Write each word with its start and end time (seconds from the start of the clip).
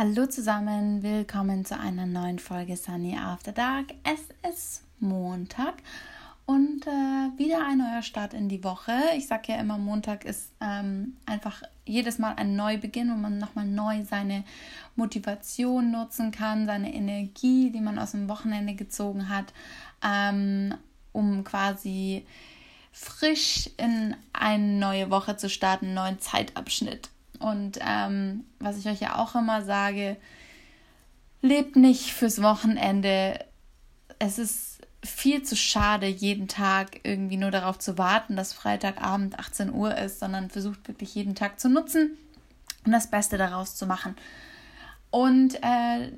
Hallo 0.00 0.26
zusammen, 0.26 1.02
willkommen 1.02 1.64
zu 1.64 1.76
einer 1.76 2.06
neuen 2.06 2.38
Folge 2.38 2.76
Sunny 2.76 3.18
After 3.18 3.50
Dark. 3.50 3.86
Es 4.04 4.20
ist 4.48 4.84
Montag 5.00 5.74
und 6.46 6.86
äh, 6.86 7.36
wieder 7.36 7.66
ein 7.66 7.78
neuer 7.78 8.02
Start 8.02 8.32
in 8.32 8.48
die 8.48 8.62
Woche. 8.62 8.92
Ich 9.16 9.26
sage 9.26 9.54
ja 9.54 9.58
immer, 9.58 9.76
Montag 9.76 10.24
ist 10.24 10.52
ähm, 10.60 11.16
einfach 11.26 11.64
jedes 11.84 12.20
Mal 12.20 12.34
ein 12.36 12.54
Neubeginn, 12.54 13.10
wo 13.10 13.16
man 13.16 13.38
nochmal 13.38 13.66
neu 13.66 14.04
seine 14.04 14.44
Motivation 14.94 15.90
nutzen 15.90 16.30
kann, 16.30 16.66
seine 16.66 16.94
Energie, 16.94 17.70
die 17.70 17.80
man 17.80 17.98
aus 17.98 18.12
dem 18.12 18.28
Wochenende 18.28 18.74
gezogen 18.74 19.28
hat, 19.28 19.52
ähm, 20.06 20.74
um 21.10 21.42
quasi 21.42 22.24
frisch 22.92 23.68
in 23.78 24.14
eine 24.32 24.78
neue 24.78 25.10
Woche 25.10 25.36
zu 25.36 25.50
starten, 25.50 25.86
einen 25.86 25.94
neuen 25.94 26.18
Zeitabschnitt. 26.20 27.10
Und 27.38 27.78
ähm, 27.80 28.44
was 28.58 28.78
ich 28.78 28.86
euch 28.86 29.00
ja 29.00 29.16
auch 29.16 29.34
immer 29.34 29.62
sage, 29.62 30.16
lebt 31.42 31.76
nicht 31.76 32.12
fürs 32.12 32.42
Wochenende. 32.42 33.44
Es 34.18 34.38
ist 34.38 34.78
viel 35.04 35.42
zu 35.42 35.56
schade, 35.56 36.06
jeden 36.06 36.48
Tag 36.48 37.00
irgendwie 37.04 37.36
nur 37.36 37.50
darauf 37.50 37.78
zu 37.78 37.98
warten, 37.98 38.36
dass 38.36 38.52
Freitagabend 38.52 39.38
18 39.38 39.72
Uhr 39.72 39.96
ist, 39.96 40.18
sondern 40.18 40.50
versucht 40.50 40.88
wirklich 40.88 41.14
jeden 41.14 41.34
Tag 41.34 41.60
zu 41.60 41.68
nutzen 41.68 42.16
und 42.84 42.92
das 42.92 43.08
Beste 43.10 43.38
daraus 43.38 43.76
zu 43.76 43.86
machen. 43.86 44.16
Und 45.10 45.54
äh, 45.62 46.12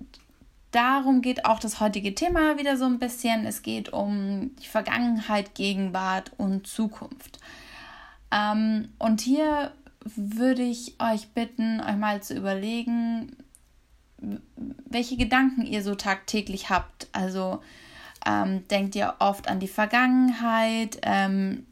darum 0.70 1.20
geht 1.20 1.44
auch 1.44 1.58
das 1.58 1.80
heutige 1.80 2.14
Thema 2.14 2.58
wieder 2.58 2.76
so 2.76 2.86
ein 2.86 2.98
bisschen. 2.98 3.44
Es 3.44 3.62
geht 3.62 3.92
um 3.92 4.56
die 4.56 4.66
Vergangenheit, 4.66 5.54
Gegenwart 5.54 6.32
und 6.38 6.66
Zukunft. 6.66 7.38
Ähm, 8.32 8.88
und 8.98 9.20
hier 9.20 9.72
würde 10.04 10.62
ich 10.62 10.94
euch 11.00 11.28
bitten, 11.28 11.80
euch 11.80 11.96
mal 11.96 12.22
zu 12.22 12.34
überlegen, 12.34 13.36
welche 14.86 15.16
Gedanken 15.16 15.66
ihr 15.66 15.82
so 15.82 15.94
tagtäglich 15.94 16.70
habt. 16.70 17.08
Also 17.12 17.62
ähm, 18.26 18.66
denkt 18.68 18.94
ihr 18.94 19.14
oft 19.18 19.48
an 19.48 19.60
die 19.60 19.68
Vergangenheit? 19.68 20.98
Ähm, 21.02 21.66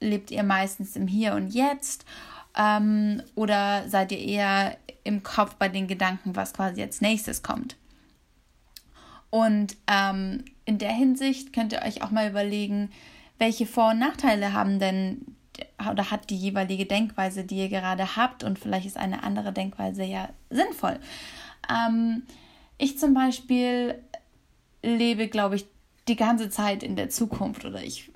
lebt 0.00 0.30
ihr 0.30 0.42
meistens 0.42 0.96
im 0.96 1.06
Hier 1.06 1.34
und 1.34 1.48
Jetzt? 1.48 2.04
Ähm, 2.56 3.22
oder 3.34 3.88
seid 3.88 4.12
ihr 4.12 4.18
eher 4.18 4.76
im 5.02 5.22
Kopf 5.22 5.54
bei 5.54 5.68
den 5.68 5.86
Gedanken, 5.86 6.36
was 6.36 6.52
quasi 6.52 6.82
als 6.82 7.00
nächstes 7.00 7.42
kommt? 7.42 7.76
Und 9.30 9.76
ähm, 9.88 10.44
in 10.64 10.78
der 10.78 10.92
Hinsicht 10.92 11.52
könnt 11.52 11.72
ihr 11.72 11.82
euch 11.82 12.02
auch 12.02 12.10
mal 12.10 12.28
überlegen, 12.28 12.90
welche 13.38 13.66
Vor- 13.66 13.90
und 13.90 13.98
Nachteile 13.98 14.52
haben 14.52 14.78
denn 14.78 15.34
oder 15.90 16.10
hat 16.10 16.30
die 16.30 16.36
jeweilige 16.36 16.86
Denkweise, 16.86 17.44
die 17.44 17.58
ihr 17.58 17.68
gerade 17.68 18.16
habt 18.16 18.44
und 18.44 18.58
vielleicht 18.58 18.86
ist 18.86 18.96
eine 18.96 19.22
andere 19.22 19.52
Denkweise 19.52 20.04
ja 20.04 20.28
sinnvoll. 20.50 20.98
Ähm, 21.70 22.22
ich 22.78 22.98
zum 22.98 23.14
Beispiel 23.14 24.02
lebe, 24.82 25.28
glaube 25.28 25.56
ich, 25.56 25.66
die 26.08 26.16
ganze 26.16 26.50
Zeit 26.50 26.82
in 26.82 26.96
der 26.96 27.08
Zukunft 27.08 27.64
oder 27.64 27.82
ich 27.82 28.10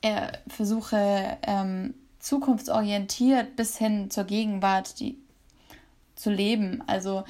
äh, 0.00 0.32
versuche 0.48 1.38
ähm, 1.42 1.94
zukunftsorientiert 2.18 3.56
bis 3.56 3.78
hin 3.78 4.10
zur 4.10 4.24
Gegenwart 4.24 4.98
die, 5.00 5.16
zu 6.16 6.30
leben. 6.30 6.82
Also 6.86 7.24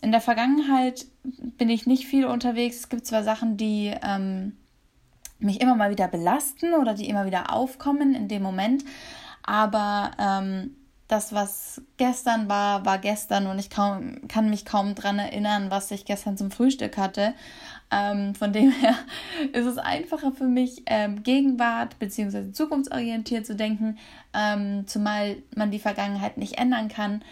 in 0.00 0.12
der 0.12 0.20
Vergangenheit 0.20 1.06
bin 1.22 1.70
ich 1.70 1.86
nicht 1.86 2.06
viel 2.06 2.24
unterwegs. 2.24 2.76
Es 2.76 2.88
gibt 2.88 3.06
zwar 3.06 3.24
Sachen, 3.24 3.56
die 3.56 3.92
ähm, 4.02 4.56
mich 5.38 5.60
immer 5.60 5.74
mal 5.74 5.90
wieder 5.90 6.08
belasten 6.08 6.74
oder 6.74 6.94
die 6.94 7.08
immer 7.08 7.26
wieder 7.26 7.52
aufkommen 7.52 8.14
in 8.14 8.28
dem 8.28 8.42
Moment. 8.42 8.84
Aber 9.42 10.10
ähm, 10.18 10.76
das, 11.08 11.32
was 11.32 11.80
gestern 11.96 12.50
war, 12.50 12.84
war 12.84 12.98
gestern 12.98 13.46
und 13.46 13.58
ich 13.58 13.70
kaum, 13.70 14.28
kann 14.28 14.50
mich 14.50 14.66
kaum 14.66 14.94
daran 14.94 15.18
erinnern, 15.18 15.70
was 15.70 15.90
ich 15.90 16.04
gestern 16.04 16.36
zum 16.36 16.50
Frühstück 16.50 16.98
hatte. 16.98 17.34
Ähm, 17.90 18.34
von 18.34 18.52
dem 18.52 18.70
her 18.70 18.94
ist 19.52 19.64
es 19.64 19.78
einfacher 19.78 20.32
für 20.32 20.46
mich, 20.46 20.82
ähm, 20.84 21.22
Gegenwart 21.22 21.98
bzw. 21.98 22.52
zukunftsorientiert 22.52 23.46
zu 23.46 23.56
denken, 23.56 23.96
ähm, 24.34 24.86
zumal 24.86 25.36
man 25.56 25.70
die 25.70 25.78
Vergangenheit 25.78 26.36
nicht 26.36 26.58
ändern 26.58 26.88
kann 26.88 27.22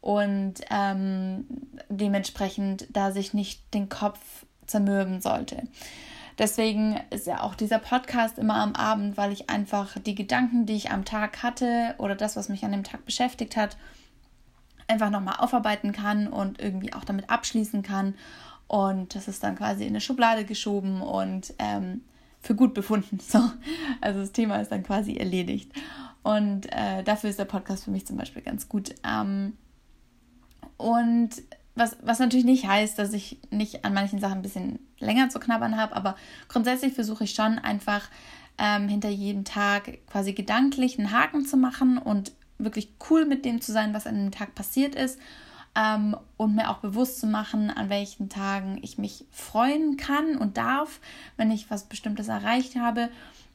und 0.00 0.54
ähm, 0.70 1.46
dementsprechend 1.90 2.86
da 2.90 3.12
sich 3.12 3.34
nicht 3.34 3.74
den 3.74 3.90
Kopf 3.90 4.46
zermürben 4.66 5.20
sollte. 5.20 5.64
Deswegen 6.38 7.00
ist 7.10 7.26
ja 7.26 7.42
auch 7.42 7.54
dieser 7.54 7.78
Podcast 7.78 8.38
immer 8.38 8.56
am 8.56 8.74
Abend, 8.74 9.16
weil 9.16 9.32
ich 9.32 9.48
einfach 9.48 9.96
die 9.98 10.14
Gedanken, 10.14 10.66
die 10.66 10.76
ich 10.76 10.90
am 10.90 11.04
Tag 11.04 11.42
hatte 11.42 11.94
oder 11.98 12.14
das, 12.14 12.36
was 12.36 12.50
mich 12.50 12.64
an 12.64 12.72
dem 12.72 12.84
Tag 12.84 13.06
beschäftigt 13.06 13.56
hat, 13.56 13.76
einfach 14.86 15.10
nochmal 15.10 15.36
aufarbeiten 15.38 15.92
kann 15.92 16.28
und 16.28 16.60
irgendwie 16.60 16.92
auch 16.92 17.04
damit 17.04 17.30
abschließen 17.30 17.82
kann. 17.82 18.14
Und 18.68 19.14
das 19.14 19.28
ist 19.28 19.42
dann 19.42 19.56
quasi 19.56 19.84
in 19.84 19.90
eine 19.90 20.00
Schublade 20.00 20.44
geschoben 20.44 21.00
und 21.00 21.54
ähm, 21.58 22.02
für 22.40 22.54
gut 22.54 22.74
befunden. 22.74 23.18
So. 23.26 23.40
Also 24.00 24.20
das 24.20 24.32
Thema 24.32 24.56
ist 24.60 24.70
dann 24.70 24.82
quasi 24.82 25.16
erledigt. 25.16 25.72
Und 26.22 26.66
äh, 26.72 27.02
dafür 27.02 27.30
ist 27.30 27.38
der 27.38 27.44
Podcast 27.44 27.84
für 27.84 27.90
mich 27.90 28.06
zum 28.06 28.16
Beispiel 28.16 28.42
ganz 28.42 28.68
gut. 28.68 28.94
Ähm, 29.04 29.54
und 30.76 31.30
was, 31.76 31.96
was 32.02 32.18
natürlich 32.18 32.46
nicht 32.46 32.66
heißt, 32.66 32.98
dass 32.98 33.12
ich 33.12 33.38
nicht 33.50 33.84
an 33.84 33.94
manchen 33.94 34.18
Sachen 34.18 34.38
ein 34.38 34.42
bisschen 34.42 34.80
länger 34.98 35.28
zu 35.28 35.38
knabbern 35.38 35.76
habe, 35.76 35.94
aber 35.94 36.16
grundsätzlich 36.48 36.94
versuche 36.94 37.24
ich 37.24 37.34
schon 37.34 37.58
einfach 37.58 38.08
ähm, 38.58 38.88
hinter 38.88 39.10
jedem 39.10 39.44
Tag 39.44 39.98
quasi 40.06 40.32
gedanklich 40.32 40.98
einen 40.98 41.12
Haken 41.12 41.44
zu 41.44 41.56
machen 41.56 41.98
und 41.98 42.32
wirklich 42.58 42.94
cool 43.10 43.26
mit 43.26 43.44
dem 43.44 43.60
zu 43.60 43.72
sein, 43.72 43.92
was 43.92 44.06
an 44.06 44.16
dem 44.16 44.30
Tag 44.30 44.54
passiert 44.54 44.94
ist 44.94 45.20
ähm, 45.76 46.16
und 46.38 46.54
mir 46.54 46.70
auch 46.70 46.78
bewusst 46.78 47.20
zu 47.20 47.26
machen, 47.26 47.70
an 47.70 47.90
welchen 47.90 48.30
Tagen 48.30 48.78
ich 48.82 48.96
mich 48.96 49.26
freuen 49.30 49.98
kann 49.98 50.36
und 50.36 50.56
darf, 50.56 51.00
wenn 51.36 51.50
ich 51.50 51.70
was 51.70 51.84
Bestimmtes 51.84 52.28
erreicht 52.28 52.76
habe 52.76 53.10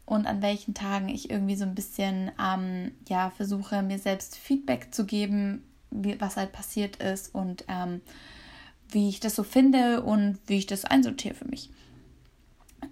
und 0.05 0.27
an 0.27 0.41
welchen 0.43 0.73
Tagen 0.73 1.09
ich 1.09 1.31
irgendwie 1.31 1.55
so 1.55 1.65
ein 1.65 1.75
bisschen 1.75 2.31
ähm, 2.39 2.91
ja 3.09 3.31
versuche 3.31 3.81
mir 3.81 3.97
selbst 3.97 4.37
Feedback 4.37 4.93
zu 4.93 5.05
geben, 5.05 5.63
wie, 5.91 6.19
was 6.19 6.37
halt 6.37 6.51
passiert 6.51 6.97
ist 6.97 7.33
und 7.35 7.65
ähm, 7.67 8.01
wie 8.89 9.09
ich 9.09 9.19
das 9.19 9.35
so 9.35 9.43
finde 9.43 10.01
und 10.01 10.39
wie 10.47 10.57
ich 10.57 10.65
das 10.65 10.85
einsortiere 10.85 11.35
für 11.35 11.47
mich. 11.47 11.69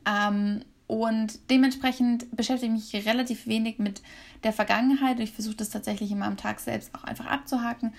Ähm, 0.06 0.62
und 0.88 1.52
dementsprechend 1.52 2.36
beschäftige 2.36 2.74
ich 2.74 2.94
mich 2.94 3.06
relativ 3.06 3.46
wenig 3.46 3.78
mit 3.78 4.02
der 4.44 4.54
Vergangenheit. 4.54 5.20
Ich 5.20 5.32
versuche 5.32 5.56
das 5.56 5.70
tatsächlich 5.70 6.12
immer 6.12 6.26
am 6.26 6.38
Tag 6.38 6.60
selbst 6.60 6.96
auch 6.96 7.04
einfach 7.04 7.28
abzuhaken 7.28 7.94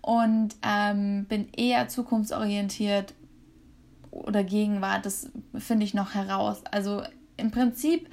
und 0.00 0.54
ähm, 0.62 1.24
bin 1.24 1.48
eher 1.56 1.88
zukunftsorientiert 1.88 3.14
oder 4.12 4.44
Gegenwart. 4.44 5.04
Das 5.06 5.28
finde 5.58 5.84
ich 5.84 5.94
noch 5.94 6.14
heraus. 6.14 6.62
Also 6.70 7.02
im 7.36 7.50
Prinzip 7.50 8.08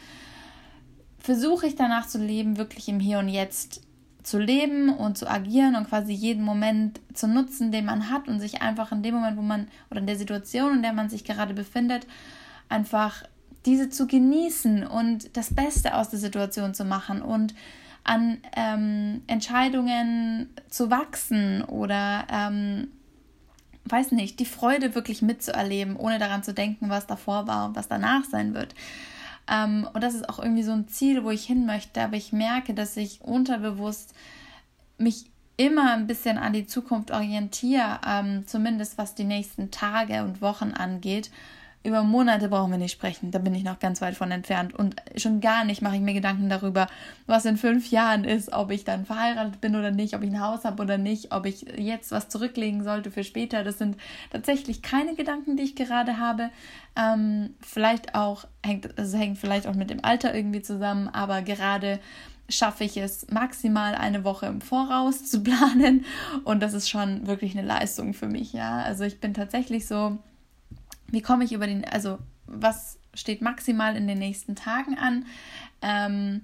versuche 1.19 1.67
ich 1.67 1.75
danach 1.75 2.07
zu 2.07 2.17
leben, 2.17 2.57
wirklich 2.57 2.89
im 2.89 2.99
Hier 2.99 3.19
und 3.19 3.29
Jetzt 3.29 3.81
zu 4.23 4.39
leben 4.39 4.89
und 4.89 5.17
zu 5.17 5.29
agieren 5.29 5.75
und 5.75 5.89
quasi 5.89 6.13
jeden 6.13 6.43
Moment 6.43 6.99
zu 7.13 7.27
nutzen, 7.27 7.71
den 7.71 7.85
man 7.85 8.09
hat 8.09 8.27
und 8.27 8.39
sich 8.39 8.61
einfach 8.61 8.91
in 8.91 9.03
dem 9.03 9.15
Moment, 9.15 9.37
wo 9.37 9.41
man 9.41 9.67
oder 9.91 9.99
in 9.99 10.07
der 10.07 10.17
Situation, 10.17 10.75
in 10.75 10.81
der 10.81 10.93
man 10.93 11.09
sich 11.09 11.23
gerade 11.23 11.53
befindet, 11.53 12.07
einfach 12.69 13.23
diese 13.65 13.89
zu 13.89 14.07
genießen 14.07 14.85
und 14.85 15.35
das 15.37 15.53
Beste 15.53 15.95
aus 15.95 16.09
der 16.09 16.19
Situation 16.19 16.73
zu 16.73 16.85
machen 16.85 17.21
und 17.21 17.53
an 18.03 18.37
ähm, 18.55 19.21
Entscheidungen 19.27 20.49
zu 20.69 20.89
wachsen 20.89 21.63
oder 21.63 22.25
ähm, 22.29 22.89
weiß 23.85 24.11
nicht, 24.11 24.39
die 24.39 24.45
Freude 24.45 24.95
wirklich 24.95 25.21
mitzuerleben, 25.21 25.95
ohne 25.95 26.19
daran 26.19 26.43
zu 26.43 26.53
denken, 26.53 26.89
was 26.89 27.07
davor 27.07 27.47
war 27.47 27.67
und 27.67 27.75
was 27.75 27.87
danach 27.87 28.25
sein 28.25 28.53
wird. 28.53 28.75
Ähm, 29.47 29.87
und 29.93 30.01
das 30.03 30.13
ist 30.13 30.29
auch 30.29 30.39
irgendwie 30.39 30.63
so 30.63 30.71
ein 30.71 30.87
Ziel, 30.87 31.23
wo 31.23 31.29
ich 31.29 31.45
hin 31.45 31.65
möchte, 31.65 32.01
aber 32.01 32.15
ich 32.15 32.31
merke, 32.33 32.73
dass 32.73 32.97
ich 32.97 33.21
unterbewusst 33.21 34.13
mich 34.97 35.25
immer 35.57 35.93
ein 35.93 36.07
bisschen 36.07 36.37
an 36.37 36.53
die 36.53 36.65
Zukunft 36.65 37.11
orientiere, 37.11 37.99
ähm, 38.07 38.47
zumindest 38.47 38.97
was 38.97 39.15
die 39.15 39.23
nächsten 39.23 39.69
Tage 39.69 40.23
und 40.23 40.41
Wochen 40.41 40.71
angeht 40.71 41.29
über 41.83 42.03
Monate 42.03 42.47
brauchen 42.47 42.71
wir 42.71 42.77
nicht 42.77 42.93
sprechen. 42.93 43.31
Da 43.31 43.39
bin 43.39 43.53
ich 43.53 43.63
noch 43.63 43.79
ganz 43.79 44.01
weit 44.01 44.15
von 44.15 44.31
entfernt. 44.31 44.73
Und 44.73 44.95
schon 45.17 45.41
gar 45.41 45.65
nicht 45.65 45.81
mache 45.81 45.95
ich 45.95 46.01
mir 46.01 46.13
Gedanken 46.13 46.47
darüber, 46.49 46.87
was 47.27 47.43
in 47.43 47.57
fünf 47.57 47.91
Jahren 47.91 48.23
ist, 48.23 48.53
ob 48.53 48.71
ich 48.71 48.85
dann 48.85 49.05
verheiratet 49.05 49.59
bin 49.59 49.75
oder 49.75 49.91
nicht, 49.91 50.15
ob 50.15 50.23
ich 50.23 50.29
ein 50.29 50.39
Haus 50.39 50.63
habe 50.63 50.81
oder 50.81 50.97
nicht, 50.97 51.33
ob 51.33 51.45
ich 51.45 51.65
jetzt 51.77 52.11
was 52.11 52.29
zurücklegen 52.29 52.83
sollte 52.83 53.11
für 53.11 53.25
später. 53.25 53.65
Das 53.65 53.77
sind 53.77 53.97
tatsächlich 54.31 54.81
keine 54.81 55.15
Gedanken, 55.15 55.57
die 55.57 55.63
ich 55.63 55.75
gerade 55.75 56.17
habe. 56.19 56.51
Ähm, 56.95 57.55
vielleicht 57.59 58.15
auch, 58.15 58.45
hängt, 58.65 58.97
also 58.97 59.17
hängt 59.17 59.37
vielleicht 59.37 59.67
auch 59.67 59.75
mit 59.75 59.89
dem 59.89 60.05
Alter 60.05 60.33
irgendwie 60.33 60.61
zusammen, 60.61 61.09
aber 61.09 61.41
gerade 61.41 61.99
schaffe 62.47 62.85
ich 62.85 62.95
es 62.97 63.27
maximal 63.29 63.95
eine 63.95 64.23
Woche 64.23 64.45
im 64.45 64.61
Voraus 64.61 65.25
zu 65.29 65.43
planen. 65.43 66.05
Und 66.45 66.63
das 66.63 66.73
ist 66.73 66.89
schon 66.89 67.27
wirklich 67.27 67.57
eine 67.57 67.67
Leistung 67.67 68.13
für 68.13 68.27
mich, 68.27 68.53
ja. 68.53 68.83
Also 68.83 69.03
ich 69.03 69.19
bin 69.19 69.33
tatsächlich 69.33 69.85
so 69.85 70.17
wie 71.13 71.21
komme 71.21 71.45
ich 71.45 71.53
über 71.53 71.67
den, 71.67 71.85
also 71.85 72.19
was 72.45 72.97
steht 73.13 73.41
maximal 73.41 73.95
in 73.95 74.07
den 74.07 74.19
nächsten 74.19 74.55
Tagen 74.55 74.97
an. 74.97 75.25
Ähm, 75.81 76.41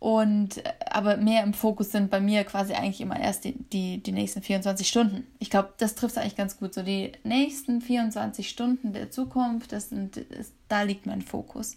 Und 0.00 0.62
aber 0.90 1.16
mehr 1.16 1.42
im 1.44 1.54
Fokus 1.54 1.90
sind 1.90 2.10
bei 2.10 2.20
mir 2.20 2.44
quasi 2.44 2.74
eigentlich 2.74 3.00
immer 3.00 3.18
erst 3.18 3.44
die, 3.44 3.54
die, 3.72 4.02
die 4.02 4.12
nächsten 4.12 4.42
24 4.42 4.86
Stunden. 4.86 5.26
Ich 5.38 5.48
glaube, 5.48 5.72
das 5.78 5.94
trifft 5.94 6.18
eigentlich 6.18 6.36
ganz 6.36 6.58
gut. 6.58 6.74
So 6.74 6.82
die 6.82 7.12
nächsten 7.22 7.80
24 7.80 8.46
Stunden 8.50 8.92
der 8.92 9.10
Zukunft, 9.10 9.72
das 9.72 9.88
sind, 9.88 10.16
das, 10.16 10.52
da 10.68 10.82
liegt 10.82 11.06
mein 11.06 11.22
Fokus. 11.22 11.76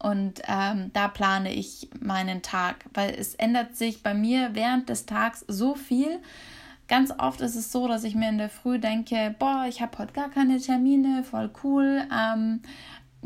Und 0.00 0.42
ähm, 0.48 0.90
da 0.92 1.06
plane 1.06 1.52
ich 1.52 1.88
meinen 2.00 2.42
Tag, 2.42 2.84
weil 2.94 3.14
es 3.14 3.36
ändert 3.36 3.76
sich 3.76 4.02
bei 4.02 4.14
mir 4.14 4.50
während 4.54 4.88
des 4.88 5.06
Tags 5.06 5.44
so 5.46 5.76
viel. 5.76 6.18
Ganz 6.88 7.12
oft 7.18 7.42
ist 7.42 7.54
es 7.54 7.70
so, 7.70 7.86
dass 7.86 8.04
ich 8.04 8.14
mir 8.14 8.30
in 8.30 8.38
der 8.38 8.48
Früh 8.48 8.78
denke, 8.78 9.34
boah, 9.38 9.66
ich 9.68 9.82
habe 9.82 9.98
heute 9.98 10.14
gar 10.14 10.30
keine 10.30 10.58
Termine, 10.58 11.22
voll 11.22 11.50
cool. 11.62 12.02
Ähm, 12.10 12.62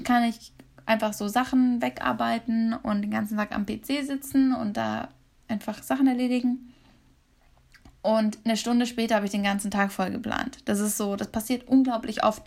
kann 0.03 0.25
ich 0.25 0.53
einfach 0.85 1.13
so 1.13 1.29
Sachen 1.29 1.81
wegarbeiten 1.81 2.75
und 2.75 3.03
den 3.03 3.11
ganzen 3.13 3.37
Tag 3.37 3.55
am 3.55 3.65
PC 3.65 4.05
sitzen 4.05 4.53
und 4.53 4.77
da 4.77 5.09
einfach 5.47 5.83
Sachen 5.83 6.09
erledigen. 6.09 6.72
Und 8.03 8.39
eine 8.45 8.57
Stunde 8.57 8.87
später 8.87 9.15
habe 9.15 9.27
ich 9.27 9.33
den 9.33 9.45
ganzen 9.45 9.71
Tag 9.71 9.93
voll 9.93 10.11
geplant. 10.11 10.59
Das 10.65 10.81
ist 10.81 10.97
so, 10.97 11.15
das 11.15 11.29
passiert 11.29 11.69
unglaublich 11.69 12.25
oft, 12.25 12.43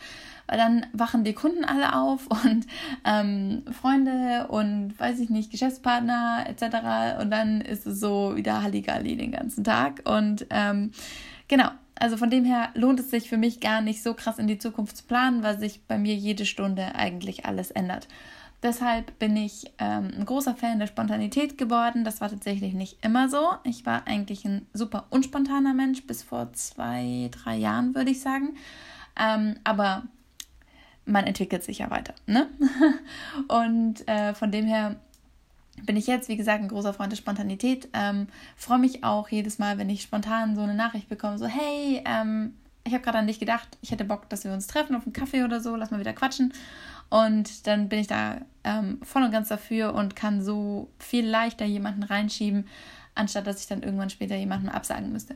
weil 0.48 0.58
dann 0.58 0.86
wachen 0.92 1.24
die 1.24 1.34
Kunden 1.34 1.64
alle 1.64 1.96
auf 1.96 2.28
und 2.46 2.68
ähm, 3.06 3.64
Freunde 3.72 4.48
und 4.50 5.00
weiß 5.00 5.20
ich 5.20 5.30
nicht, 5.30 5.52
Geschäftspartner 5.52 6.46
etc. 6.48 7.22
Und 7.22 7.32
dann 7.32 7.62
ist 7.62 7.88
es 7.88 8.02
so 8.02 8.36
wieder 8.36 8.62
Halligalli 8.62 9.16
den 9.16 9.32
ganzen 9.32 9.64
Tag. 9.64 10.02
Und 10.04 10.46
ähm, 10.50 10.92
genau, 11.48 11.70
also 11.98 12.18
von 12.18 12.30
dem 12.30 12.44
her 12.44 12.70
lohnt 12.74 13.00
es 13.00 13.10
sich 13.10 13.30
für 13.30 13.38
mich 13.38 13.62
gar 13.62 13.80
nicht 13.80 14.04
so 14.04 14.14
krass 14.14 14.40
in 14.40 14.48
die 14.48 14.58
Zukunft 14.58 14.98
zu 14.98 15.06
planen, 15.06 15.42
weil 15.42 15.58
sich 15.58 15.84
bei 15.88 15.98
mir 15.98 16.16
jede 16.16 16.46
Stunde 16.46 16.96
eigentlich 16.96 17.46
alles 17.46 17.72
ändert. 17.72 18.10
Deshalb 18.64 19.20
bin 19.20 19.38
ich 19.38 19.72
ähm, 19.78 20.12
ein 20.18 20.26
großer 20.26 20.56
Fan 20.56 20.80
der 20.80 20.88
Spontanität 20.88 21.58
geworden. 21.58 22.04
Das 22.04 22.22
war 22.22 22.30
tatsächlich 22.30 22.74
nicht 22.74 23.04
immer 23.06 23.30
so. 23.30 23.52
Ich 23.64 23.86
war 23.86 24.08
eigentlich 24.08 24.46
ein 24.46 24.66
super 24.74 25.06
unspontaner 25.10 25.74
Mensch 25.74 26.06
bis 26.08 26.24
vor 26.24 26.52
zwei, 26.54 27.30
drei 27.32 27.58
Jahren, 27.58 27.94
würde 27.94 28.12
ich 28.12 28.22
sagen. 28.22 28.56
Ähm, 29.20 29.56
aber 29.64 30.04
man 31.06 31.26
entwickelt 31.26 31.64
sich 31.64 31.80
ja 31.80 31.92
weiter. 31.92 32.16
Ne? 32.26 32.48
Und 33.48 34.08
äh, 34.08 34.34
von 34.34 34.52
dem 34.52 34.66
her 34.66 34.96
bin 35.84 35.98
ich 35.98 36.08
jetzt, 36.08 36.30
wie 36.30 36.38
gesagt, 36.38 36.62
ein 36.62 36.70
großer 36.70 36.94
Freund 36.94 37.12
der 37.12 37.18
Spontanität. 37.18 37.90
Ähm, 37.94 38.28
Freue 38.56 38.80
mich 38.80 39.04
auch 39.04 39.30
jedes 39.30 39.60
Mal, 39.60 39.78
wenn 39.78 39.90
ich 39.90 40.02
spontan 40.02 40.56
so 40.56 40.62
eine 40.62 40.74
Nachricht 40.74 41.10
bekomme, 41.10 41.38
so 41.38 41.46
hey, 41.46 42.02
ähm, 42.06 42.54
ich 42.86 42.94
habe 42.94 43.04
gerade 43.04 43.18
an 43.18 43.28
dich 43.28 43.40
gedacht, 43.40 43.68
ich 43.82 43.92
hätte 43.92 44.06
Bock, 44.06 44.30
dass 44.30 44.44
wir 44.44 44.54
uns 44.54 44.68
treffen 44.68 44.96
auf 44.96 45.04
einen 45.04 45.14
Kaffee 45.14 45.44
oder 45.44 45.60
so, 45.60 45.76
lass 45.76 45.92
mal 45.92 46.00
wieder 46.00 46.14
quatschen. 46.14 46.54
Und 47.10 47.68
dann 47.68 47.90
bin 47.90 48.00
ich 48.00 48.08
da 48.08 48.42
ähm, 48.64 49.00
voll 49.04 49.24
und 49.24 49.32
ganz 49.32 49.50
dafür 49.50 49.94
und 49.94 50.16
kann 50.16 50.44
so 50.44 50.90
viel 51.00 51.26
leichter 51.26 51.66
jemanden 51.66 52.04
reinschieben, 52.04 52.68
anstatt 53.14 53.48
dass 53.48 53.62
ich 53.62 53.68
dann 53.68 53.84
irgendwann 53.84 54.10
später 54.10 54.36
jemanden 54.36 54.70
absagen 54.70 55.12
müsste. 55.12 55.36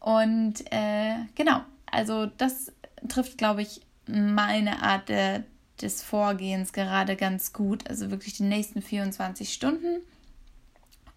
Und 0.00 0.70
äh, 0.70 1.16
genau, 1.34 1.60
also 1.90 2.26
das 2.26 2.72
trifft, 3.08 3.38
glaube 3.38 3.62
ich, 3.62 3.80
meine 4.06 4.82
Art 4.82 5.08
der 5.08 5.44
des 5.80 6.02
Vorgehens 6.02 6.72
gerade 6.72 7.16
ganz 7.16 7.52
gut. 7.52 7.88
Also 7.88 8.10
wirklich 8.10 8.34
die 8.34 8.44
nächsten 8.44 8.82
24 8.82 9.52
Stunden. 9.52 10.00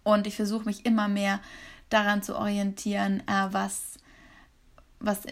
Und 0.04 0.26
ich 0.26 0.36
versuche 0.36 0.64
mich 0.64 0.84
immer 0.84 1.08
mehr 1.08 1.40
daran 1.88 2.22
zu 2.22 2.36
orientieren, 2.36 3.20
äh, 3.26 3.46
was, 3.50 3.98
was 4.98 5.22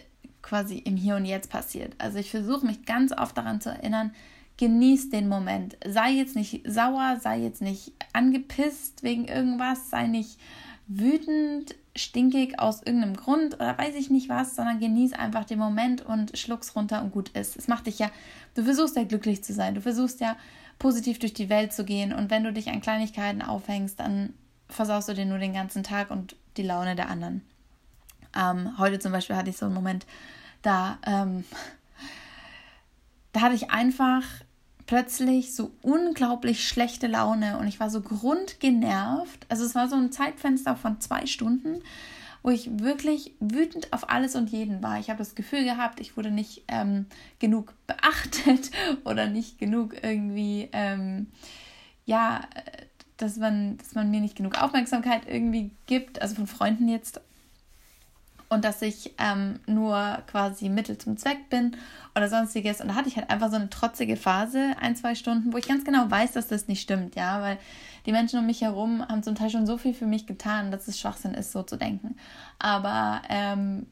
quasi 0.41 0.77
im 0.77 0.95
Hier 0.95 1.15
und 1.15 1.25
Jetzt 1.25 1.49
passiert. 1.49 1.93
Also 1.97 2.19
ich 2.19 2.31
versuche 2.31 2.65
mich 2.65 2.85
ganz 2.85 3.11
oft 3.11 3.37
daran 3.37 3.61
zu 3.61 3.69
erinnern, 3.69 4.13
genieß 4.57 5.09
den 5.09 5.27
Moment. 5.27 5.77
Sei 5.85 6.11
jetzt 6.11 6.35
nicht 6.35 6.61
sauer, 6.65 7.17
sei 7.19 7.39
jetzt 7.39 7.61
nicht 7.61 7.93
angepisst 8.13 9.03
wegen 9.03 9.25
irgendwas, 9.25 9.89
sei 9.89 10.07
nicht 10.07 10.39
wütend, 10.87 11.75
stinkig 11.95 12.59
aus 12.59 12.81
irgendeinem 12.83 13.15
Grund 13.15 13.55
oder 13.55 13.77
weiß 13.77 13.95
ich 13.95 14.09
nicht 14.09 14.29
was, 14.29 14.55
sondern 14.55 14.79
genieß 14.79 15.13
einfach 15.13 15.45
den 15.45 15.59
Moment 15.59 16.05
und 16.05 16.37
schluck's 16.37 16.75
runter 16.75 17.01
und 17.01 17.11
gut 17.11 17.29
ist. 17.29 17.55
Es 17.57 17.67
macht 17.67 17.87
dich 17.87 17.99
ja, 17.99 18.09
du 18.55 18.63
versuchst 18.63 18.95
ja 18.95 19.03
glücklich 19.03 19.43
zu 19.43 19.53
sein, 19.53 19.75
du 19.75 19.81
versuchst 19.81 20.21
ja 20.21 20.37
positiv 20.79 21.19
durch 21.19 21.33
die 21.33 21.49
Welt 21.49 21.73
zu 21.73 21.83
gehen 21.83 22.13
und 22.13 22.29
wenn 22.29 22.43
du 22.43 22.53
dich 22.53 22.69
an 22.69 22.81
Kleinigkeiten 22.81 23.41
aufhängst, 23.41 23.99
dann 23.99 24.33
versaust 24.67 25.09
du 25.09 25.13
dir 25.13 25.25
nur 25.25 25.37
den 25.37 25.53
ganzen 25.53 25.83
Tag 25.83 26.11
und 26.11 26.35
die 26.57 26.63
Laune 26.63 26.95
der 26.95 27.09
anderen. 27.09 27.41
Ähm, 28.35 28.77
heute 28.77 28.99
zum 28.99 29.11
Beispiel 29.11 29.35
hatte 29.35 29.49
ich 29.49 29.57
so 29.57 29.65
einen 29.65 29.75
Moment, 29.75 30.05
da, 30.61 30.97
ähm, 31.05 31.43
da 33.33 33.41
hatte 33.41 33.55
ich 33.55 33.71
einfach 33.71 34.23
plötzlich 34.85 35.55
so 35.55 35.71
unglaublich 35.81 36.67
schlechte 36.67 37.07
Laune 37.07 37.57
und 37.57 37.67
ich 37.67 37.79
war 37.79 37.89
so 37.89 38.01
grundgenervt. 38.01 39.45
Also 39.47 39.63
es 39.63 39.75
war 39.75 39.87
so 39.87 39.95
ein 39.95 40.11
Zeitfenster 40.11 40.75
von 40.75 40.99
zwei 40.99 41.25
Stunden, 41.27 41.81
wo 42.43 42.49
ich 42.49 42.79
wirklich 42.79 43.33
wütend 43.39 43.93
auf 43.93 44.09
alles 44.09 44.35
und 44.35 44.49
jeden 44.49 44.83
war. 44.83 44.99
Ich 44.99 45.09
habe 45.09 45.19
das 45.19 45.35
Gefühl 45.35 45.63
gehabt, 45.63 45.99
ich 45.99 46.17
wurde 46.17 46.31
nicht 46.31 46.63
ähm, 46.67 47.05
genug 47.39 47.73
beachtet 47.87 48.71
oder 49.05 49.27
nicht 49.27 49.59
genug 49.59 49.95
irgendwie, 50.03 50.67
ähm, 50.73 51.27
ja, 52.05 52.41
dass 53.17 53.37
man, 53.37 53.77
dass 53.77 53.93
man 53.93 54.11
mir 54.11 54.19
nicht 54.19 54.35
genug 54.35 54.61
Aufmerksamkeit 54.61 55.21
irgendwie 55.27 55.71
gibt, 55.85 56.21
also 56.21 56.35
von 56.35 56.47
Freunden 56.47 56.89
jetzt 56.89 57.21
und 58.51 58.65
dass 58.65 58.81
ich 58.81 59.13
ähm, 59.17 59.61
nur 59.65 60.21
quasi 60.27 60.67
Mittel 60.67 60.97
zum 60.97 61.15
Zweck 61.15 61.49
bin 61.49 61.77
oder 62.15 62.27
sonstiges. 62.27 62.81
Und 62.81 62.89
da 62.89 62.95
hatte 62.95 63.07
ich 63.07 63.15
halt 63.15 63.29
einfach 63.29 63.49
so 63.49 63.55
eine 63.55 63.69
trotzige 63.69 64.17
Phase, 64.17 64.75
ein, 64.81 64.97
zwei 64.97 65.15
Stunden, 65.15 65.53
wo 65.53 65.57
ich 65.57 65.69
ganz 65.69 65.85
genau 65.85 66.11
weiß, 66.11 66.33
dass 66.33 66.49
das 66.49 66.67
nicht 66.67 66.81
stimmt, 66.81 67.15
ja, 67.15 67.41
weil 67.41 67.57
die 68.05 68.11
Menschen 68.11 68.39
um 68.39 68.45
mich 68.45 68.59
herum 68.61 69.07
haben 69.07 69.23
zum 69.23 69.35
Teil 69.35 69.49
schon 69.49 69.65
so 69.65 69.77
viel 69.77 69.93
für 69.93 70.05
mich 70.05 70.27
getan, 70.27 70.69
dass 70.69 70.89
es 70.89 70.99
Schwachsinn 70.99 71.33
ist, 71.33 71.53
so 71.53 71.63
zu 71.63 71.77
denken. 71.77 72.17
Aber 72.59 73.21
ähm, 73.29 73.87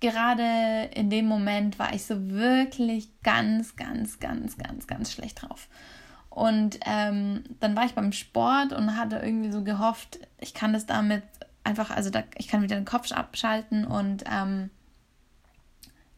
gerade 0.00 0.90
in 0.94 1.08
dem 1.08 1.24
Moment 1.24 1.78
war 1.78 1.94
ich 1.94 2.04
so 2.04 2.28
wirklich 2.28 3.08
ganz, 3.22 3.74
ganz, 3.76 4.20
ganz, 4.20 4.58
ganz, 4.58 4.86
ganz 4.86 5.12
schlecht 5.12 5.40
drauf. 5.40 5.68
Und 6.28 6.78
ähm, 6.84 7.44
dann 7.60 7.74
war 7.74 7.86
ich 7.86 7.94
beim 7.94 8.12
Sport 8.12 8.74
und 8.74 8.98
hatte 8.98 9.16
irgendwie 9.16 9.50
so 9.50 9.64
gehofft, 9.64 10.18
ich 10.40 10.52
kann 10.52 10.74
das 10.74 10.84
damit 10.84 11.22
einfach, 11.64 11.90
also 11.90 12.10
da, 12.10 12.24
ich 12.36 12.48
kann 12.48 12.62
wieder 12.62 12.76
den 12.76 12.84
Kopf 12.84 13.10
abschalten 13.12 13.86
und 13.86 14.24
ähm, 14.30 14.70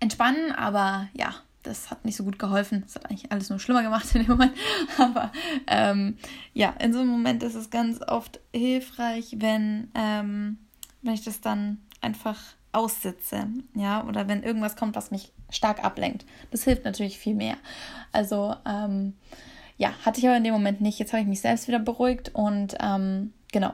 entspannen, 0.00 0.52
aber 0.52 1.08
ja, 1.12 1.34
das 1.64 1.90
hat 1.90 2.04
nicht 2.04 2.16
so 2.16 2.24
gut 2.24 2.38
geholfen. 2.38 2.82
Das 2.82 2.94
hat 2.94 3.06
eigentlich 3.06 3.32
alles 3.32 3.50
nur 3.50 3.58
schlimmer 3.58 3.82
gemacht 3.82 4.14
in 4.14 4.22
dem 4.22 4.32
Moment. 4.32 4.52
Aber 4.98 5.32
ähm, 5.66 6.18
ja, 6.52 6.74
in 6.78 6.92
so 6.92 7.00
einem 7.00 7.08
Moment 7.08 7.42
ist 7.42 7.54
es 7.54 7.70
ganz 7.70 8.00
oft 8.02 8.38
hilfreich, 8.52 9.36
wenn, 9.38 9.90
ähm, 9.94 10.58
wenn 11.02 11.14
ich 11.14 11.24
das 11.24 11.40
dann 11.40 11.78
einfach 12.00 12.38
aussitze, 12.72 13.46
ja, 13.74 14.04
oder 14.04 14.28
wenn 14.28 14.42
irgendwas 14.42 14.76
kommt, 14.76 14.94
was 14.94 15.10
mich 15.10 15.32
stark 15.48 15.82
ablenkt. 15.82 16.26
Das 16.50 16.64
hilft 16.64 16.84
natürlich 16.84 17.18
viel 17.18 17.34
mehr. 17.34 17.56
Also 18.12 18.54
ähm, 18.66 19.14
ja, 19.76 19.92
hatte 20.04 20.20
ich 20.20 20.26
aber 20.26 20.36
in 20.36 20.44
dem 20.44 20.52
Moment 20.52 20.80
nicht. 20.80 20.98
Jetzt 20.98 21.12
habe 21.12 21.22
ich 21.22 21.28
mich 21.28 21.40
selbst 21.40 21.66
wieder 21.66 21.78
beruhigt 21.78 22.34
und 22.34 22.76
ähm, 22.80 23.32
genau, 23.52 23.72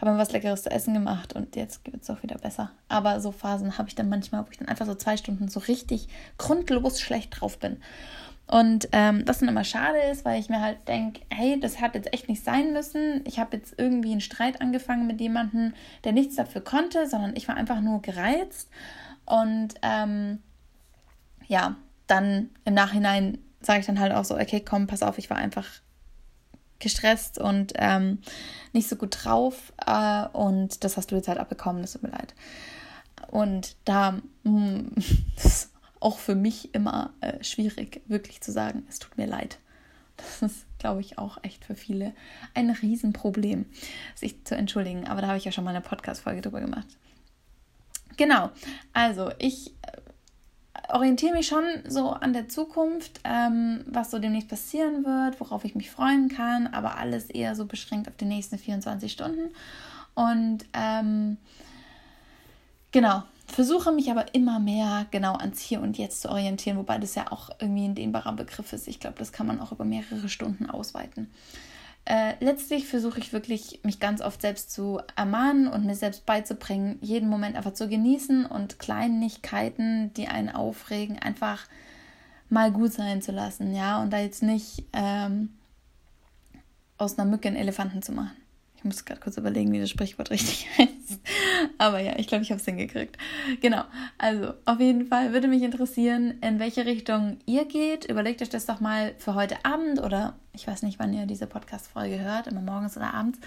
habe 0.00 0.12
mir 0.12 0.18
was 0.18 0.32
Leckeres 0.32 0.62
zu 0.62 0.70
essen 0.70 0.94
gemacht 0.94 1.32
und 1.34 1.56
jetzt 1.56 1.84
wird 1.86 2.02
es 2.02 2.10
auch 2.10 2.22
wieder 2.22 2.38
besser. 2.38 2.70
Aber 2.88 3.20
so 3.20 3.32
Phasen 3.32 3.78
habe 3.78 3.88
ich 3.88 3.94
dann 3.94 4.08
manchmal, 4.08 4.44
wo 4.44 4.50
ich 4.50 4.58
dann 4.58 4.68
einfach 4.68 4.86
so 4.86 4.94
zwei 4.94 5.16
Stunden 5.16 5.48
so 5.48 5.60
richtig 5.60 6.08
grundlos 6.38 7.00
schlecht 7.00 7.40
drauf 7.40 7.58
bin. 7.58 7.78
Und 8.46 8.88
ähm, 8.92 9.24
das 9.24 9.38
dann 9.38 9.48
immer 9.48 9.64
schade 9.64 9.98
ist, 10.10 10.24
weil 10.24 10.38
ich 10.38 10.50
mir 10.50 10.60
halt 10.60 10.86
denke, 10.86 11.22
hey, 11.30 11.58
das 11.58 11.80
hat 11.80 11.94
jetzt 11.94 12.12
echt 12.12 12.28
nicht 12.28 12.44
sein 12.44 12.72
müssen. 12.72 13.22
Ich 13.26 13.38
habe 13.38 13.56
jetzt 13.56 13.74
irgendwie 13.78 14.12
einen 14.12 14.20
Streit 14.20 14.60
angefangen 14.60 15.06
mit 15.06 15.20
jemandem, 15.20 15.72
der 16.04 16.12
nichts 16.12 16.36
dafür 16.36 16.60
konnte, 16.60 17.08
sondern 17.08 17.36
ich 17.36 17.48
war 17.48 17.56
einfach 17.56 17.80
nur 17.80 18.02
gereizt. 18.02 18.68
Und 19.24 19.74
ähm, 19.80 20.42
ja, 21.46 21.76
dann 22.06 22.50
im 22.66 22.74
Nachhinein 22.74 23.38
sage 23.60 23.80
ich 23.80 23.86
dann 23.86 23.98
halt 23.98 24.12
auch 24.12 24.24
so, 24.24 24.34
okay, 24.34 24.60
komm, 24.60 24.86
pass 24.86 25.02
auf, 25.02 25.16
ich 25.16 25.30
war 25.30 25.38
einfach 25.38 25.66
gestresst 26.78 27.38
und 27.38 27.72
ähm, 27.76 28.18
nicht 28.72 28.88
so 28.88 28.96
gut 28.96 29.16
drauf 29.24 29.72
äh, 29.86 30.26
und 30.32 30.84
das 30.84 30.96
hast 30.96 31.10
du 31.10 31.16
jetzt 31.16 31.28
halt 31.28 31.38
abbekommen, 31.38 31.82
das 31.82 31.92
tut 31.92 32.02
mir 32.02 32.10
leid. 32.10 32.34
Und 33.28 33.76
da 33.84 34.12
mh, 34.12 34.20
hm, 34.44 34.92
ist 35.44 35.70
auch 36.00 36.18
für 36.18 36.34
mich 36.34 36.74
immer 36.74 37.14
äh, 37.20 37.42
schwierig, 37.42 38.02
wirklich 38.06 38.40
zu 38.40 38.52
sagen, 38.52 38.86
es 38.88 38.98
tut 38.98 39.16
mir 39.16 39.26
leid. 39.26 39.58
Das 40.16 40.42
ist, 40.42 40.66
glaube 40.78 41.00
ich, 41.00 41.18
auch 41.18 41.38
echt 41.42 41.64
für 41.64 41.74
viele 41.74 42.12
ein 42.52 42.70
Riesenproblem, 42.70 43.66
sich 44.14 44.44
zu 44.44 44.54
entschuldigen. 44.54 45.08
Aber 45.08 45.20
da 45.20 45.28
habe 45.28 45.38
ich 45.38 45.44
ja 45.44 45.50
schon 45.50 45.64
mal 45.64 45.70
eine 45.70 45.80
Podcast-Folge 45.80 46.42
drüber 46.42 46.60
gemacht. 46.60 46.86
Genau, 48.16 48.50
also 48.92 49.32
ich 49.38 49.70
äh, 49.82 50.03
orientiere 50.88 51.34
mich 51.34 51.46
schon 51.46 51.64
so 51.86 52.10
an 52.10 52.32
der 52.32 52.48
Zukunft, 52.48 53.20
ähm, 53.24 53.84
was 53.86 54.10
so 54.10 54.18
demnächst 54.18 54.48
passieren 54.48 55.04
wird, 55.04 55.40
worauf 55.40 55.64
ich 55.64 55.74
mich 55.74 55.90
freuen 55.90 56.28
kann, 56.28 56.66
aber 56.68 56.98
alles 56.98 57.30
eher 57.30 57.54
so 57.54 57.66
beschränkt 57.66 58.08
auf 58.08 58.16
die 58.16 58.24
nächsten 58.24 58.58
24 58.58 59.10
Stunden. 59.10 59.50
Und 60.14 60.64
ähm, 60.72 61.38
genau, 62.92 63.22
versuche 63.46 63.92
mich 63.92 64.10
aber 64.10 64.34
immer 64.34 64.58
mehr 64.58 65.06
genau 65.10 65.34
ans 65.34 65.60
Hier 65.60 65.80
und 65.80 65.98
Jetzt 65.98 66.22
zu 66.22 66.30
orientieren, 66.30 66.78
wobei 66.78 66.98
das 66.98 67.14
ja 67.14 67.30
auch 67.30 67.50
irgendwie 67.58 67.86
ein 67.86 67.94
dehnbarer 67.94 68.32
Begriff 68.32 68.72
ist. 68.72 68.88
Ich 68.88 69.00
glaube, 69.00 69.18
das 69.18 69.32
kann 69.32 69.46
man 69.46 69.60
auch 69.60 69.72
über 69.72 69.84
mehrere 69.84 70.28
Stunden 70.28 70.68
ausweiten. 70.68 71.30
Äh, 72.06 72.34
letztlich 72.40 72.86
versuche 72.86 73.18
ich 73.18 73.32
wirklich, 73.32 73.80
mich 73.82 73.98
ganz 73.98 74.20
oft 74.20 74.42
selbst 74.42 74.70
zu 74.70 75.00
ermahnen 75.16 75.68
und 75.68 75.86
mir 75.86 75.94
selbst 75.94 76.26
beizubringen, 76.26 76.98
jeden 77.00 77.28
Moment 77.28 77.56
einfach 77.56 77.72
zu 77.72 77.88
genießen 77.88 78.44
und 78.44 78.78
Kleinigkeiten, 78.78 80.12
die 80.14 80.28
einen 80.28 80.50
aufregen, 80.50 81.18
einfach 81.18 81.66
mal 82.50 82.70
gut 82.70 82.92
sein 82.92 83.22
zu 83.22 83.32
lassen, 83.32 83.74
ja, 83.74 84.02
und 84.02 84.12
da 84.12 84.18
jetzt 84.18 84.42
nicht 84.42 84.84
ähm, 84.92 85.50
aus 86.98 87.18
einer 87.18 87.30
Mücke 87.30 87.48
einen 87.48 87.56
Elefanten 87.56 88.02
zu 88.02 88.12
machen. 88.12 88.36
Ich 88.76 88.84
muss 88.84 89.04
gerade 89.06 89.20
kurz 89.20 89.38
überlegen, 89.38 89.72
wie 89.72 89.80
das 89.80 89.90
Sprichwort 89.90 90.30
richtig 90.30 90.68
heißt. 90.78 90.93
Aber 91.78 91.98
ja, 92.00 92.18
ich 92.18 92.26
glaube, 92.26 92.42
ich 92.42 92.50
habe 92.50 92.60
es 92.60 92.64
hingekriegt. 92.64 93.16
Genau. 93.60 93.84
Also, 94.18 94.54
auf 94.64 94.80
jeden 94.80 95.06
Fall 95.06 95.32
würde 95.32 95.48
mich 95.48 95.62
interessieren, 95.62 96.34
in 96.40 96.58
welche 96.58 96.86
Richtung 96.86 97.38
ihr 97.46 97.64
geht. 97.64 98.04
Überlegt 98.04 98.42
euch 98.42 98.50
das 98.50 98.66
doch 98.66 98.80
mal 98.80 99.14
für 99.18 99.34
heute 99.34 99.64
Abend 99.64 100.00
oder 100.00 100.34
ich 100.52 100.66
weiß 100.66 100.82
nicht, 100.82 100.98
wann 100.98 101.12
ihr 101.12 101.26
diese 101.26 101.46
Podcast-Folge 101.46 102.20
hört, 102.20 102.46
immer 102.46 102.60
morgens 102.60 102.96
oder 102.96 103.12
abends. 103.12 103.38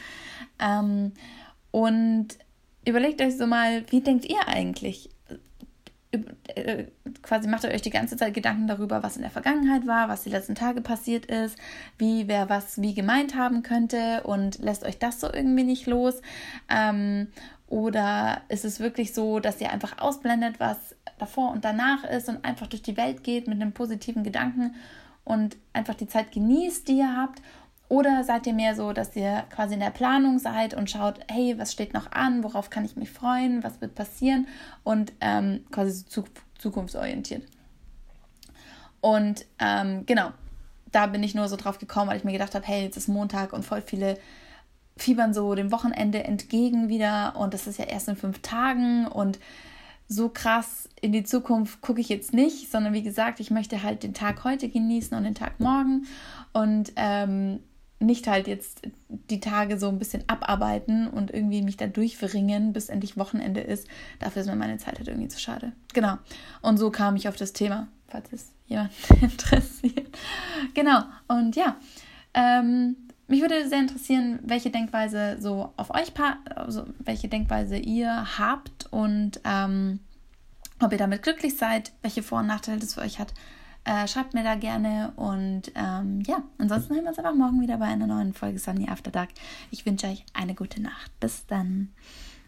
Ähm, 0.59 1.13
und 1.71 2.27
überlegt 2.85 3.21
euch 3.21 3.37
so 3.37 3.47
mal, 3.47 3.83
wie 3.91 4.01
denkt 4.01 4.25
ihr 4.25 4.47
eigentlich? 4.47 5.09
Äh, 6.11 6.85
quasi 7.21 7.49
macht 7.49 7.65
ihr 7.65 7.71
euch 7.71 7.81
die 7.81 7.89
ganze 7.89 8.15
Zeit 8.15 8.33
Gedanken 8.33 8.67
darüber, 8.67 9.03
was 9.03 9.17
in 9.17 9.23
der 9.23 9.31
Vergangenheit 9.31 9.85
war, 9.87 10.07
was 10.07 10.23
die 10.23 10.29
letzten 10.29 10.55
Tage 10.55 10.81
passiert 10.81 11.25
ist, 11.25 11.57
wie 11.97 12.27
wer 12.27 12.49
was 12.49 12.81
wie 12.81 12.93
gemeint 12.93 13.35
haben 13.35 13.61
könnte 13.61 14.23
und 14.23 14.59
lässt 14.59 14.85
euch 14.85 14.99
das 14.99 15.19
so 15.19 15.31
irgendwie 15.31 15.65
nicht 15.65 15.85
los. 15.85 16.21
Ähm, 16.69 17.27
oder 17.67 18.41
ist 18.47 18.63
es 18.63 18.79
wirklich 18.79 19.13
so, 19.13 19.39
dass 19.39 19.59
ihr 19.59 19.71
einfach 19.71 19.97
ausblendet, 19.99 20.59
was 20.59 20.77
davor 21.17 21.51
und 21.51 21.65
danach 21.65 22.05
ist 22.05 22.29
und 22.29 22.45
einfach 22.45 22.67
durch 22.67 22.83
die 22.83 22.95
Welt 22.95 23.23
geht 23.23 23.47
mit 23.47 23.61
einem 23.61 23.73
positiven 23.73 24.23
Gedanken 24.23 24.75
und 25.25 25.57
einfach 25.73 25.95
die 25.95 26.07
Zeit 26.07 26.31
genießt, 26.31 26.87
die 26.87 26.99
ihr 26.99 27.17
habt 27.17 27.41
oder 27.89 28.23
seid 28.23 28.45
ihr 28.47 28.53
mehr 28.53 28.75
so, 28.75 28.91
dass 28.91 29.15
ihr 29.15 29.45
quasi 29.49 29.75
in 29.75 29.79
der 29.79 29.91
Planung 29.91 30.39
seid 30.39 30.73
und 30.73 30.89
schaut, 30.89 31.19
hey, 31.29 31.57
was 31.57 31.71
steht 31.71 31.93
noch 31.93 32.11
an, 32.11 32.43
worauf 32.43 32.69
kann 32.69 32.83
ich 32.83 32.95
mich 32.95 33.09
freuen, 33.09 33.63
was 33.63 33.79
wird 33.79 33.95
passieren 33.95 34.47
und 34.83 35.13
ähm, 35.21 35.63
quasi 35.71 36.03
so 36.07 36.25
zukunftsorientiert. 36.57 37.43
Und 38.99 39.45
ähm, 39.59 40.05
genau, 40.05 40.31
da 40.91 41.07
bin 41.07 41.23
ich 41.23 41.35
nur 41.35 41.47
so 41.47 41.55
drauf 41.55 41.79
gekommen, 41.79 42.09
weil 42.09 42.17
ich 42.17 42.23
mir 42.23 42.33
gedacht 42.33 42.55
habe, 42.55 42.65
hey, 42.65 42.83
jetzt 42.83 42.97
ist 42.97 43.07
Montag 43.07 43.53
und 43.53 43.63
voll 43.63 43.81
viele 43.81 44.17
fiebern 44.97 45.33
so 45.33 45.55
dem 45.55 45.71
Wochenende 45.71 46.23
entgegen 46.23 46.89
wieder 46.89 47.35
und 47.37 47.53
das 47.53 47.67
ist 47.67 47.77
ja 47.77 47.85
erst 47.85 48.07
in 48.09 48.15
fünf 48.15 48.41
Tagen 48.41 49.07
und 49.07 49.39
so 50.09 50.29
krass 50.29 50.89
in 51.01 51.11
die 51.11 51.23
Zukunft 51.23 51.81
gucke 51.81 52.01
ich 52.01 52.09
jetzt 52.09 52.33
nicht, 52.33 52.71
sondern 52.71 52.93
wie 52.93 53.03
gesagt, 53.03 53.39
ich 53.39 53.51
möchte 53.51 53.83
halt 53.83 54.03
den 54.03 54.13
Tag 54.13 54.43
heute 54.43 54.69
genießen 54.69 55.15
und 55.15 55.23
den 55.23 55.35
Tag 55.35 55.59
morgen 55.59 56.07
und 56.53 56.93
ähm, 56.95 57.59
nicht 57.99 58.27
halt 58.27 58.47
jetzt 58.47 58.81
die 59.07 59.39
Tage 59.39 59.79
so 59.79 59.87
ein 59.87 59.97
bisschen 59.97 60.23
abarbeiten 60.27 61.07
und 61.07 61.33
irgendwie 61.33 61.61
mich 61.61 61.77
da 61.77 61.87
durchwringen, 61.87 62.73
bis 62.73 62.89
endlich 62.89 63.17
Wochenende 63.17 63.61
ist. 63.61 63.87
Dafür 64.19 64.43
ist 64.43 64.47
mir 64.47 64.55
meine 64.55 64.77
Zeit 64.77 64.99
halt 64.99 65.07
irgendwie 65.07 65.29
zu 65.29 65.39
schade. 65.39 65.71
Genau. 65.93 66.17
Und 66.61 66.77
so 66.77 66.91
kam 66.91 67.15
ich 67.15 67.27
auf 67.27 67.35
das 67.35 67.53
Thema, 67.53 67.87
falls 68.07 68.31
es 68.33 68.51
jemand 68.67 68.91
interessiert. 69.21 70.07
Genau. 70.75 71.01
Und 71.27 71.55
ja, 71.55 71.77
ähm, 72.33 72.95
mich 73.27 73.41
würde 73.41 73.67
sehr 73.67 73.79
interessieren, 73.79 74.39
welche 74.43 74.69
Denkweise 74.69 75.37
so 75.39 75.73
auf 75.75 75.89
euch, 75.89 76.13
also 76.55 76.85
welche 76.99 77.27
Denkweise 77.27 77.77
ihr 77.77 78.37
habt 78.37 78.87
und 78.91 79.41
ähm, 79.43 79.99
ob 80.79 80.91
ihr 80.91 80.97
damit 80.97 81.23
glücklich 81.23 81.57
seid, 81.57 81.91
welche 82.03 82.23
Vor- 82.23 82.39
und 82.39 82.47
Nachteile 82.47 82.79
das 82.79 82.93
für 82.93 83.01
euch 83.01 83.19
hat. 83.19 83.33
Äh, 83.87 84.05
schreibt 84.09 84.33
mir 84.33 84.43
da 84.43 84.55
gerne 84.55 85.13
und 85.15 85.71
ähm, 85.75 86.21
ja, 86.27 86.43
ansonsten 86.57 86.93
hören 86.93 87.05
wir 87.05 87.09
uns 87.11 87.19
einfach 87.19 87.33
morgen 87.33 87.61
wieder 87.61 87.77
bei 87.77 87.85
einer 87.85 88.05
neuen 88.05 88.33
Folge 88.33 88.59
Sunny 88.59 88.89
After 88.89 89.11
Dark. 89.11 89.29
Ich 89.71 89.85
wünsche 89.85 90.07
euch 90.07 90.25
eine 90.33 90.55
gute 90.55 90.81
Nacht. 90.81 91.17
Bis 91.21 91.45
dann. 91.45 91.93